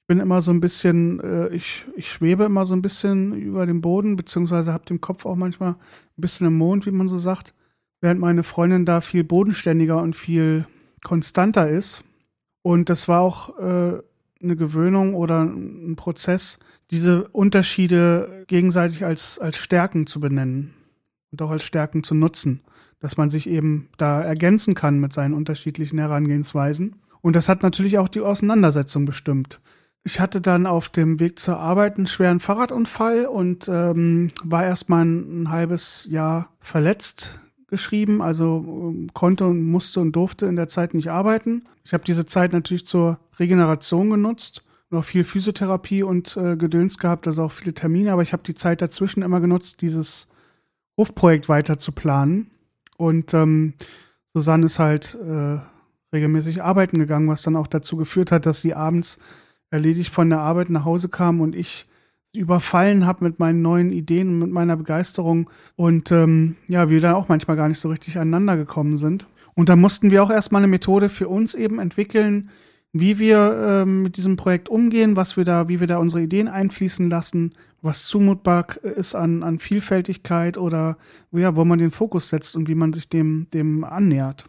Ich 0.00 0.06
bin 0.06 0.20
immer 0.20 0.40
so 0.40 0.50
ein 0.50 0.60
bisschen, 0.60 1.20
äh, 1.20 1.48
ich, 1.48 1.84
ich 1.96 2.10
schwebe 2.10 2.44
immer 2.44 2.64
so 2.64 2.74
ein 2.74 2.82
bisschen 2.82 3.34
über 3.34 3.66
dem 3.66 3.80
Boden, 3.80 4.16
beziehungsweise 4.16 4.72
habe 4.72 4.86
den 4.86 5.00
Kopf 5.00 5.26
auch 5.26 5.36
manchmal 5.36 5.72
ein 5.72 5.76
bisschen 6.16 6.46
im 6.46 6.56
Mond, 6.56 6.86
wie 6.86 6.90
man 6.90 7.08
so 7.08 7.18
sagt, 7.18 7.54
während 8.00 8.20
meine 8.20 8.42
Freundin 8.42 8.86
da 8.86 9.00
viel 9.00 9.24
bodenständiger 9.24 10.00
und 10.00 10.14
viel 10.16 10.66
konstanter 11.02 11.68
ist. 11.68 12.04
Und 12.64 12.88
das 12.88 13.08
war 13.08 13.20
auch 13.20 13.58
äh, 13.58 14.00
eine 14.42 14.56
Gewöhnung 14.56 15.14
oder 15.14 15.42
ein 15.42 15.96
Prozess, 15.96 16.58
diese 16.90 17.28
Unterschiede 17.28 18.46
gegenseitig 18.46 19.04
als, 19.04 19.38
als 19.38 19.58
Stärken 19.58 20.06
zu 20.06 20.18
benennen 20.18 20.72
und 21.30 21.42
auch 21.42 21.50
als 21.50 21.62
Stärken 21.62 22.02
zu 22.04 22.14
nutzen, 22.14 22.62
dass 23.00 23.18
man 23.18 23.28
sich 23.28 23.50
eben 23.50 23.90
da 23.98 24.22
ergänzen 24.22 24.74
kann 24.74 24.98
mit 24.98 25.12
seinen 25.12 25.34
unterschiedlichen 25.34 25.98
Herangehensweisen. 25.98 26.96
Und 27.20 27.36
das 27.36 27.50
hat 27.50 27.62
natürlich 27.62 27.98
auch 27.98 28.08
die 28.08 28.22
Auseinandersetzung 28.22 29.04
bestimmt. 29.04 29.60
Ich 30.02 30.18
hatte 30.18 30.40
dann 30.40 30.64
auf 30.64 30.88
dem 30.88 31.20
Weg 31.20 31.38
zur 31.38 31.58
Arbeit 31.58 31.98
einen 31.98 32.06
schweren 32.06 32.40
Fahrradunfall 32.40 33.26
und 33.26 33.68
ähm, 33.68 34.30
war 34.42 34.64
erstmal 34.64 35.04
ein, 35.04 35.42
ein 35.42 35.50
halbes 35.50 36.06
Jahr 36.08 36.48
verletzt 36.60 37.40
geschrieben, 37.74 38.22
also 38.22 38.64
ähm, 38.66 39.08
konnte 39.12 39.46
und 39.46 39.62
musste 39.62 40.00
und 40.00 40.12
durfte 40.12 40.46
in 40.46 40.56
der 40.56 40.68
Zeit 40.68 40.94
nicht 40.94 41.10
arbeiten. 41.10 41.64
Ich 41.84 41.92
habe 41.92 42.04
diese 42.04 42.26
Zeit 42.26 42.52
natürlich 42.52 42.86
zur 42.86 43.18
Regeneration 43.38 44.10
genutzt 44.10 44.64
auch 44.94 45.04
viel 45.04 45.24
Physiotherapie 45.24 46.02
und 46.02 46.36
äh, 46.36 46.56
Gedöns 46.56 46.98
gehabt, 46.98 47.26
also 47.26 47.44
auch 47.44 47.52
viele 47.52 47.74
Termine, 47.74 48.12
aber 48.12 48.22
ich 48.22 48.32
habe 48.32 48.42
die 48.42 48.54
Zeit 48.54 48.82
dazwischen 48.82 49.22
immer 49.22 49.40
genutzt, 49.40 49.82
dieses 49.82 50.28
Hofprojekt 50.96 51.48
weiter 51.48 51.78
zu 51.78 51.92
planen. 51.92 52.50
Und 52.96 53.34
ähm, 53.34 53.74
Susanne 54.32 54.66
ist 54.66 54.78
halt 54.78 55.14
äh, 55.14 55.58
regelmäßig 56.12 56.62
arbeiten 56.62 56.98
gegangen, 56.98 57.28
was 57.28 57.42
dann 57.42 57.56
auch 57.56 57.66
dazu 57.66 57.96
geführt 57.96 58.30
hat, 58.30 58.46
dass 58.46 58.60
sie 58.60 58.74
abends 58.74 59.18
erledigt 59.70 60.12
von 60.12 60.30
der 60.30 60.40
Arbeit 60.40 60.70
nach 60.70 60.84
Hause 60.84 61.08
kam 61.08 61.40
und 61.40 61.54
ich 61.56 61.86
überfallen 62.34 63.06
habe 63.06 63.24
mit 63.24 63.38
meinen 63.38 63.62
neuen 63.62 63.92
Ideen 63.92 64.28
und 64.28 64.38
mit 64.40 64.50
meiner 64.50 64.76
Begeisterung 64.76 65.48
und 65.76 66.10
ähm, 66.12 66.56
ja, 66.68 66.90
wir 66.90 67.00
dann 67.00 67.14
auch 67.14 67.28
manchmal 67.28 67.56
gar 67.56 67.68
nicht 67.68 67.80
so 67.80 67.88
richtig 67.88 68.18
aneinander 68.18 68.56
gekommen 68.56 68.98
sind. 68.98 69.26
Und 69.54 69.68
da 69.68 69.76
mussten 69.76 70.10
wir 70.10 70.22
auch 70.22 70.30
erstmal 70.30 70.60
eine 70.60 70.68
Methode 70.68 71.08
für 71.08 71.28
uns 71.28 71.54
eben 71.54 71.78
entwickeln, 71.78 72.50
wie 72.92 73.18
wir 73.18 73.82
ähm, 73.82 74.02
mit 74.02 74.16
diesem 74.16 74.36
Projekt 74.36 74.68
umgehen, 74.68 75.16
was 75.16 75.36
wir 75.36 75.44
da, 75.44 75.68
wie 75.68 75.80
wir 75.80 75.86
da 75.86 75.98
unsere 75.98 76.22
Ideen 76.22 76.48
einfließen 76.48 77.08
lassen, 77.08 77.52
was 77.82 78.06
zumutbar 78.06 78.66
ist 78.82 79.14
an, 79.14 79.42
an 79.42 79.58
Vielfältigkeit 79.58 80.58
oder 80.58 80.96
ja, 81.32 81.54
wo 81.54 81.64
man 81.64 81.78
den 81.78 81.90
Fokus 81.90 82.28
setzt 82.28 82.56
und 82.56 82.68
wie 82.68 82.74
man 82.74 82.92
sich 82.92 83.08
dem, 83.08 83.48
dem 83.52 83.84
annähert. 83.84 84.46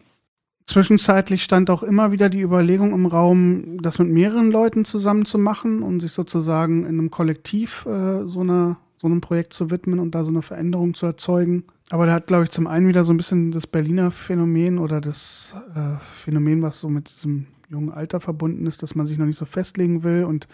Zwischenzeitlich 0.66 1.44
stand 1.44 1.70
auch 1.70 1.84
immer 1.84 2.10
wieder 2.10 2.28
die 2.28 2.40
Überlegung 2.40 2.92
im 2.92 3.06
Raum, 3.06 3.80
das 3.80 4.00
mit 4.00 4.08
mehreren 4.08 4.50
Leuten 4.50 4.84
zusammen 4.84 5.24
zu 5.24 5.38
machen 5.38 5.82
und 5.82 6.00
sich 6.00 6.10
sozusagen 6.10 6.80
in 6.80 6.98
einem 6.98 7.10
Kollektiv 7.12 7.86
äh, 7.86 8.26
so, 8.26 8.40
eine, 8.40 8.76
so 8.96 9.06
einem 9.06 9.20
Projekt 9.20 9.52
zu 9.52 9.70
widmen 9.70 10.00
und 10.00 10.16
da 10.16 10.24
so 10.24 10.30
eine 10.30 10.42
Veränderung 10.42 10.94
zu 10.94 11.06
erzeugen. 11.06 11.64
Aber 11.90 12.06
da 12.06 12.14
hat, 12.14 12.26
glaube 12.26 12.44
ich, 12.44 12.50
zum 12.50 12.66
einen 12.66 12.88
wieder 12.88 13.04
so 13.04 13.12
ein 13.12 13.16
bisschen 13.16 13.52
das 13.52 13.68
Berliner 13.68 14.10
Phänomen 14.10 14.80
oder 14.80 15.00
das 15.00 15.54
äh, 15.76 16.02
Phänomen, 16.16 16.62
was 16.62 16.80
so 16.80 16.88
mit 16.88 17.10
diesem 17.10 17.46
jungen 17.68 17.92
Alter 17.92 18.18
verbunden 18.18 18.66
ist, 18.66 18.82
dass 18.82 18.96
man 18.96 19.06
sich 19.06 19.18
noch 19.18 19.26
nicht 19.26 19.38
so 19.38 19.44
festlegen 19.44 20.02
will 20.02 20.24
und 20.24 20.48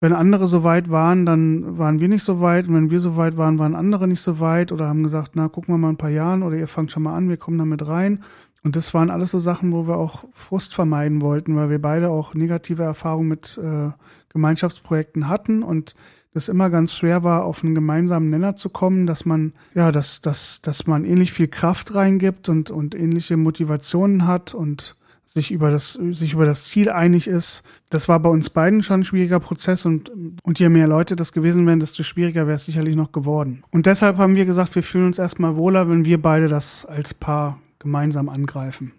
wenn 0.00 0.12
andere 0.12 0.46
so 0.46 0.62
weit 0.62 0.90
waren, 0.90 1.26
dann 1.26 1.76
waren 1.76 1.98
wir 1.98 2.08
nicht 2.08 2.22
so 2.22 2.40
weit. 2.40 2.68
Und 2.68 2.74
wenn 2.74 2.90
wir 2.90 3.00
so 3.00 3.16
weit 3.16 3.36
waren, 3.36 3.58
waren 3.58 3.74
andere 3.74 4.06
nicht 4.06 4.20
so 4.20 4.38
weit 4.38 4.70
oder 4.70 4.86
haben 4.86 5.02
gesagt, 5.02 5.32
na, 5.34 5.48
gucken 5.48 5.74
wir 5.74 5.78
mal 5.78 5.88
ein 5.88 5.96
paar 5.96 6.10
Jahren 6.10 6.44
oder 6.44 6.56
ihr 6.56 6.68
fangt 6.68 6.92
schon 6.92 7.02
mal 7.02 7.16
an, 7.16 7.28
wir 7.28 7.36
kommen 7.36 7.58
damit 7.58 7.86
rein. 7.86 8.22
Und 8.62 8.76
das 8.76 8.92
waren 8.92 9.10
alles 9.10 9.30
so 9.30 9.38
Sachen, 9.38 9.72
wo 9.72 9.86
wir 9.86 9.96
auch 9.96 10.24
Frust 10.34 10.74
vermeiden 10.74 11.22
wollten, 11.22 11.56
weil 11.56 11.70
wir 11.70 11.80
beide 11.80 12.10
auch 12.10 12.34
negative 12.34 12.82
Erfahrungen 12.82 13.28
mit 13.28 13.58
äh, 13.62 13.90
Gemeinschaftsprojekten 14.30 15.28
hatten 15.28 15.62
und 15.62 15.94
das 16.34 16.48
immer 16.48 16.70
ganz 16.70 16.94
schwer 16.94 17.22
war, 17.22 17.44
auf 17.44 17.64
einen 17.64 17.74
gemeinsamen 17.74 18.30
Nenner 18.30 18.56
zu 18.56 18.70
kommen, 18.70 19.06
dass 19.06 19.24
man, 19.24 19.54
ja, 19.74 19.90
dass, 19.90 20.20
dass, 20.20 20.60
dass 20.62 20.86
man 20.86 21.04
ähnlich 21.04 21.32
viel 21.32 21.48
Kraft 21.48 21.94
reingibt 21.94 22.48
und, 22.48 22.70
und 22.70 22.94
ähnliche 22.94 23.36
Motivationen 23.36 24.26
hat 24.26 24.54
und 24.54 24.96
sich 25.24 25.50
über 25.50 25.70
das, 25.70 25.92
sich 25.92 26.32
über 26.32 26.46
das 26.46 26.64
Ziel 26.64 26.90
einig 26.90 27.28
ist. 27.28 27.62
Das 27.90 28.08
war 28.08 28.18
bei 28.20 28.30
uns 28.30 28.50
beiden 28.50 28.82
schon 28.82 29.00
ein 29.00 29.04
schwieriger 29.04 29.40
Prozess 29.40 29.84
und, 29.84 30.10
und 30.42 30.58
je 30.58 30.68
mehr 30.68 30.86
Leute 30.86 31.16
das 31.16 31.32
gewesen 31.32 31.66
wären, 31.66 31.80
desto 31.80 32.02
schwieriger 32.02 32.46
wäre 32.46 32.56
es 32.56 32.64
sicherlich 32.64 32.96
noch 32.96 33.12
geworden. 33.12 33.62
Und 33.70 33.86
deshalb 33.86 34.16
haben 34.16 34.36
wir 34.36 34.46
gesagt, 34.46 34.74
wir 34.74 34.82
fühlen 34.82 35.06
uns 35.06 35.18
erstmal 35.18 35.56
wohler, 35.56 35.88
wenn 35.88 36.04
wir 36.04 36.20
beide 36.20 36.48
das 36.48 36.86
als 36.86 37.14
Paar 37.14 37.58
gemeinsam 37.78 38.28
angreifen. 38.28 38.92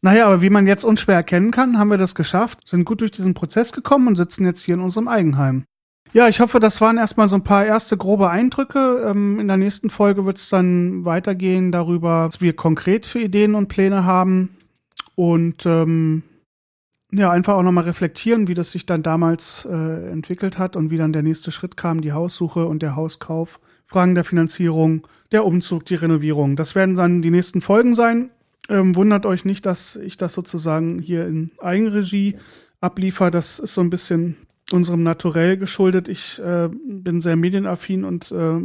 Naja, 0.00 0.26
aber 0.26 0.42
wie 0.42 0.50
man 0.50 0.66
jetzt 0.66 0.84
unschwer 0.84 1.16
erkennen 1.16 1.50
kann, 1.50 1.78
haben 1.78 1.90
wir 1.90 1.98
das 1.98 2.14
geschafft, 2.14 2.68
sind 2.68 2.84
gut 2.84 3.00
durch 3.00 3.10
diesen 3.10 3.34
Prozess 3.34 3.72
gekommen 3.72 4.06
und 4.06 4.16
sitzen 4.16 4.44
jetzt 4.44 4.62
hier 4.62 4.74
in 4.74 4.80
unserem 4.80 5.08
Eigenheim. 5.08 5.64
Ja, 6.12 6.28
ich 6.28 6.40
hoffe, 6.40 6.58
das 6.58 6.80
waren 6.80 6.96
erstmal 6.96 7.28
so 7.28 7.36
ein 7.36 7.44
paar 7.44 7.66
erste 7.66 7.96
grobe 7.96 8.30
Eindrücke. 8.30 9.04
Ähm, 9.06 9.40
in 9.40 9.48
der 9.48 9.58
nächsten 9.58 9.90
Folge 9.90 10.24
wird 10.24 10.38
es 10.38 10.48
dann 10.48 11.04
weitergehen 11.04 11.70
darüber, 11.70 12.28
was 12.28 12.40
wir 12.40 12.54
konkret 12.54 13.04
für 13.04 13.20
Ideen 13.20 13.54
und 13.54 13.68
Pläne 13.68 14.04
haben. 14.04 14.56
Und 15.16 15.66
ähm, 15.66 16.22
ja, 17.12 17.30
einfach 17.30 17.54
auch 17.54 17.62
nochmal 17.62 17.84
reflektieren, 17.84 18.48
wie 18.48 18.54
das 18.54 18.72
sich 18.72 18.86
dann 18.86 19.02
damals 19.02 19.66
äh, 19.70 20.10
entwickelt 20.10 20.58
hat 20.58 20.76
und 20.76 20.90
wie 20.90 20.96
dann 20.96 21.12
der 21.12 21.22
nächste 21.22 21.50
Schritt 21.50 21.76
kam, 21.76 22.00
die 22.00 22.12
Haussuche 22.12 22.66
und 22.66 22.82
der 22.82 22.96
Hauskauf, 22.96 23.60
Fragen 23.88 24.14
der 24.14 24.24
Finanzierung 24.24 25.06
der 25.32 25.44
Umzug, 25.44 25.84
die 25.86 25.94
Renovierung. 25.94 26.56
Das 26.56 26.74
werden 26.74 26.94
dann 26.94 27.22
die 27.22 27.30
nächsten 27.30 27.60
Folgen 27.60 27.94
sein. 27.94 28.30
Ähm, 28.70 28.94
wundert 28.94 29.26
euch 29.26 29.44
nicht, 29.44 29.66
dass 29.66 29.96
ich 29.96 30.16
das 30.16 30.34
sozusagen 30.34 30.98
hier 30.98 31.26
in 31.26 31.50
Eigenregie 31.58 32.36
abliefer. 32.80 33.30
Das 33.30 33.58
ist 33.58 33.74
so 33.74 33.80
ein 33.80 33.90
bisschen 33.90 34.36
unserem 34.70 35.02
Naturell 35.02 35.56
geschuldet. 35.56 36.10
Ich 36.10 36.38
äh, 36.38 36.68
bin 36.68 37.22
sehr 37.22 37.36
medienaffin 37.36 38.04
und 38.04 38.30
äh, 38.30 38.58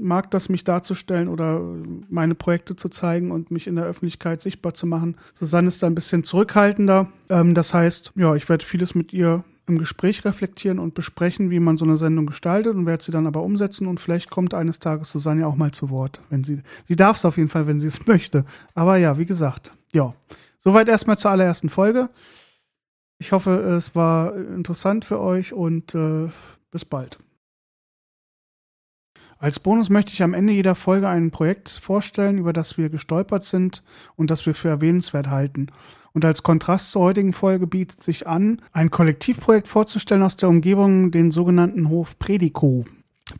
mag 0.00 0.32
das, 0.32 0.48
mich 0.48 0.64
darzustellen 0.64 1.28
oder 1.28 1.60
meine 2.08 2.34
Projekte 2.34 2.74
zu 2.74 2.88
zeigen 2.88 3.30
und 3.30 3.52
mich 3.52 3.68
in 3.68 3.76
der 3.76 3.84
Öffentlichkeit 3.84 4.40
sichtbar 4.40 4.74
zu 4.74 4.86
machen. 4.86 5.16
Susanne 5.32 5.68
ist 5.68 5.82
da 5.82 5.86
ein 5.86 5.94
bisschen 5.94 6.24
zurückhaltender. 6.24 7.12
Ähm, 7.30 7.54
das 7.54 7.72
heißt, 7.72 8.12
ja, 8.16 8.34
ich 8.34 8.48
werde 8.48 8.64
vieles 8.64 8.96
mit 8.96 9.12
ihr 9.12 9.44
im 9.66 9.78
Gespräch 9.78 10.24
reflektieren 10.24 10.78
und 10.78 10.94
besprechen, 10.94 11.50
wie 11.50 11.60
man 11.60 11.76
so 11.76 11.84
eine 11.84 11.96
Sendung 11.96 12.26
gestaltet 12.26 12.74
und 12.74 12.86
werde 12.86 13.02
sie 13.02 13.12
dann 13.12 13.26
aber 13.26 13.42
umsetzen 13.42 13.86
und 13.86 14.00
vielleicht 14.00 14.30
kommt 14.30 14.54
eines 14.54 14.78
Tages 14.78 15.10
Susanne 15.10 15.46
auch 15.46 15.56
mal 15.56 15.72
zu 15.72 15.90
Wort, 15.90 16.20
wenn 16.30 16.44
sie, 16.44 16.62
sie 16.86 16.96
darf 16.96 17.16
es 17.16 17.24
auf 17.24 17.36
jeden 17.36 17.48
Fall, 17.48 17.66
wenn 17.66 17.80
sie 17.80 17.86
es 17.86 18.06
möchte. 18.06 18.44
Aber 18.74 18.96
ja, 18.96 19.18
wie 19.18 19.26
gesagt, 19.26 19.72
ja. 19.92 20.14
Soweit 20.58 20.88
erstmal 20.88 21.18
zur 21.18 21.30
allerersten 21.30 21.68
Folge. 21.68 22.08
Ich 23.18 23.32
hoffe, 23.32 23.50
es 23.50 23.94
war 23.94 24.34
interessant 24.34 25.04
für 25.04 25.20
euch 25.20 25.52
und 25.52 25.94
äh, 25.94 26.28
bis 26.70 26.84
bald. 26.84 27.18
Als 29.38 29.60
Bonus 29.60 29.90
möchte 29.90 30.12
ich 30.12 30.22
am 30.22 30.32
Ende 30.32 30.52
jeder 30.54 30.74
Folge 30.74 31.08
ein 31.08 31.30
Projekt 31.30 31.68
vorstellen, 31.68 32.38
über 32.38 32.52
das 32.52 32.78
wir 32.78 32.88
gestolpert 32.88 33.44
sind 33.44 33.82
und 34.16 34.30
das 34.30 34.46
wir 34.46 34.54
für 34.54 34.68
erwähnenswert 34.68 35.28
halten. 35.28 35.66
Und 36.14 36.24
als 36.24 36.44
Kontrast 36.44 36.92
zur 36.92 37.02
heutigen 37.02 37.32
Folge 37.32 37.66
bietet 37.66 38.02
sich 38.02 38.26
an, 38.28 38.62
ein 38.72 38.90
Kollektivprojekt 38.90 39.66
vorzustellen 39.66 40.22
aus 40.22 40.36
der 40.36 40.48
Umgebung, 40.48 41.10
den 41.10 41.32
sogenannten 41.32 41.88
Hof 41.88 42.18
Predikow. 42.20 42.86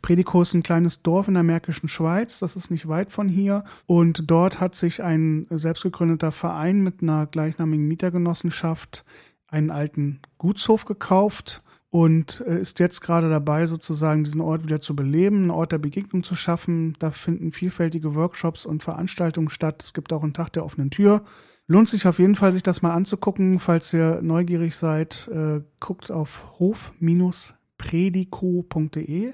Predikow 0.01 0.41
ist 0.41 0.53
ein 0.53 0.63
kleines 0.63 1.01
Dorf 1.01 1.29
in 1.29 1.35
der 1.35 1.43
Märkischen 1.43 1.87
Schweiz, 1.87 2.39
das 2.39 2.57
ist 2.57 2.71
nicht 2.71 2.89
weit 2.89 3.13
von 3.13 3.29
hier. 3.29 3.63
Und 3.85 4.29
dort 4.29 4.59
hat 4.59 4.75
sich 4.75 5.01
ein 5.01 5.47
selbstgegründeter 5.49 6.33
Verein 6.33 6.81
mit 6.81 7.01
einer 7.01 7.27
gleichnamigen 7.27 7.87
Mietergenossenschaft 7.87 9.05
einen 9.47 9.71
alten 9.71 10.19
Gutshof 10.37 10.83
gekauft 10.83 11.63
und 11.91 12.43
äh, 12.45 12.59
ist 12.59 12.79
jetzt 12.79 12.99
gerade 12.99 13.29
dabei, 13.29 13.67
sozusagen 13.67 14.25
diesen 14.25 14.41
Ort 14.41 14.65
wieder 14.65 14.81
zu 14.81 14.97
beleben, 14.97 15.37
einen 15.37 15.51
Ort 15.51 15.71
der 15.71 15.77
Begegnung 15.77 16.23
zu 16.23 16.35
schaffen. 16.35 16.93
Da 16.99 17.11
finden 17.11 17.53
vielfältige 17.53 18.15
Workshops 18.15 18.65
und 18.65 18.83
Veranstaltungen 18.83 19.49
statt. 19.49 19.81
Es 19.81 19.93
gibt 19.93 20.11
auch 20.11 20.23
einen 20.23 20.33
Tag 20.33 20.51
der 20.51 20.65
offenen 20.65 20.89
Tür. 20.89 21.23
Lohnt 21.67 21.89
sich 21.89 22.07
auf 22.07 22.19
jeden 22.19 22.35
Fall, 22.35 22.51
sich 22.51 22.61
das 22.61 22.83
mal 22.83 22.93
anzugucken. 22.93 23.59
Falls 23.59 23.91
ihr 23.91 24.21
neugierig 24.21 24.75
seid, 24.75 25.27
äh, 25.33 25.61
guckt 25.79 26.11
auf 26.11 26.59
hof-predico.de. 26.59 29.33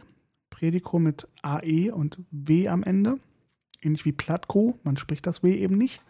Predico 0.49 0.99
mit 0.99 1.27
AE 1.41 1.91
und 1.91 2.19
W 2.31 2.69
am 2.69 2.83
Ende. 2.83 3.19
Ähnlich 3.81 4.05
wie 4.05 4.13
Platko, 4.13 4.79
man 4.83 4.95
spricht 4.95 5.27
das 5.27 5.43
W 5.43 5.53
eben 5.55 5.77
nicht. 5.77 6.01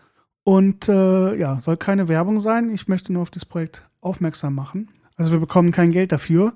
Und 0.43 0.89
äh, 0.89 1.35
ja, 1.35 1.59
soll 1.61 1.77
keine 1.77 2.07
Werbung 2.07 2.39
sein. 2.39 2.69
Ich 2.69 2.87
möchte 2.87 3.13
nur 3.13 3.23
auf 3.23 3.31
das 3.31 3.45
Projekt 3.45 3.89
aufmerksam 4.01 4.53
machen. 4.53 4.91
Also 5.15 5.31
wir 5.31 5.39
bekommen 5.39 5.71
kein 5.71 5.91
Geld 5.91 6.11
dafür. 6.11 6.53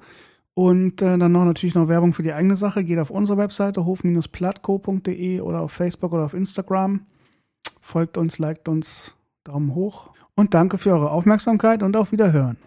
Und 0.54 1.02
äh, 1.02 1.18
dann 1.18 1.32
noch 1.32 1.46
natürlich 1.46 1.76
noch 1.76 1.88
Werbung 1.88 2.14
für 2.14 2.24
die 2.24 2.34
eigene 2.34 2.56
Sache. 2.56 2.84
Geht 2.84 3.00
auf 3.00 3.10
unsere 3.10 3.38
Webseite 3.38 3.86
hof-platko.de 3.86 5.42
oder 5.42 5.62
auf 5.62 5.72
Facebook 5.72 6.14
oder 6.14 6.26
auf 6.26 6.34
Instagram. 6.34 7.06
Folgt 7.82 8.18
uns, 8.18 8.40
liked 8.40 8.68
uns, 8.68 9.14
Daumen 9.46 9.76
hoch 9.76 10.10
und 10.34 10.56
danke 10.56 10.80
für 10.80 10.90
eure 10.90 11.12
Aufmerksamkeit 11.12 11.84
und 11.84 11.96
auf 11.96 12.12
Wiederhören. 12.12 12.58